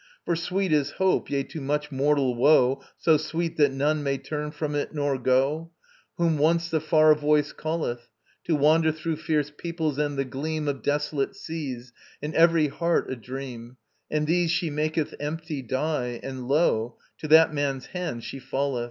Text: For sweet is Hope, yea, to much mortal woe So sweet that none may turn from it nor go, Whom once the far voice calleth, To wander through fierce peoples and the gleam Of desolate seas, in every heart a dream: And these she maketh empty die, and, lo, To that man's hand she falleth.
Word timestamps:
For 0.25 0.35
sweet 0.35 0.73
is 0.73 0.93
Hope, 0.97 1.29
yea, 1.29 1.43
to 1.43 1.61
much 1.61 1.91
mortal 1.91 2.33
woe 2.33 2.81
So 2.97 3.17
sweet 3.17 3.57
that 3.57 3.71
none 3.71 4.01
may 4.01 4.17
turn 4.17 4.49
from 4.49 4.73
it 4.73 4.95
nor 4.95 5.19
go, 5.19 5.69
Whom 6.17 6.39
once 6.39 6.71
the 6.71 6.81
far 6.81 7.13
voice 7.13 7.53
calleth, 7.53 8.09
To 8.45 8.55
wander 8.55 8.91
through 8.91 9.17
fierce 9.17 9.51
peoples 9.55 9.99
and 9.99 10.17
the 10.17 10.25
gleam 10.25 10.67
Of 10.67 10.81
desolate 10.81 11.35
seas, 11.35 11.93
in 12.19 12.33
every 12.33 12.67
heart 12.67 13.11
a 13.11 13.15
dream: 13.15 13.77
And 14.09 14.25
these 14.25 14.49
she 14.49 14.71
maketh 14.71 15.13
empty 15.19 15.61
die, 15.61 16.19
and, 16.23 16.47
lo, 16.47 16.97
To 17.19 17.27
that 17.27 17.53
man's 17.53 17.85
hand 17.85 18.23
she 18.23 18.39
falleth. 18.39 18.79